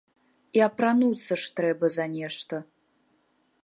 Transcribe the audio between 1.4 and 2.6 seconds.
ж трэба за нешта.